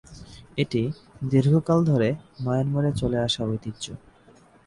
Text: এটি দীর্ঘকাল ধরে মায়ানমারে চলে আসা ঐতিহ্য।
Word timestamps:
এটি 0.57 0.81
দীর্ঘকাল 1.23 1.79
ধরে 1.85 2.09
মায়ানমারে 2.39 2.91
চলে 2.93 3.17
আসা 3.17 3.41
ঐতিহ্য। 3.45 3.85